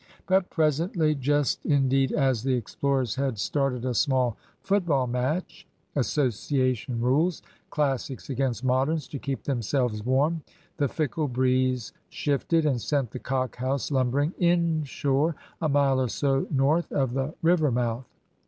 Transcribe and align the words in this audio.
But 0.25 0.49
presently 0.49 1.13
just, 1.13 1.63
indeed, 1.63 2.11
as 2.11 2.41
the 2.41 2.55
explorers 2.55 3.13
had 3.17 3.37
started 3.37 3.85
a 3.85 3.93
small 3.93 4.35
football 4.63 5.05
match 5.05 5.67
(Association 5.95 6.99
rules), 6.99 7.43
Classics 7.69 8.27
against 8.27 8.63
Moderns, 8.63 9.07
to 9.09 9.19
keep 9.19 9.43
themselves 9.43 10.03
warm, 10.03 10.41
the 10.77 10.87
fickle 10.87 11.27
breeze 11.27 11.93
shifted, 12.09 12.65
and 12.65 12.81
sent 12.81 13.11
the 13.11 13.19
"Cock 13.19 13.57
House" 13.57 13.91
lumbering 13.91 14.33
inshore 14.39 15.35
a 15.61 15.69
mile 15.69 16.01
or 16.01 16.09
so 16.09 16.47
north 16.49 16.91
of 16.91 17.13
the 17.13 17.35
river 17.43 17.69
mouth. 17.69 18.09